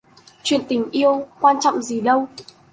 [0.43, 2.27] Chuyện tình yêu, quan trọng gì đâu: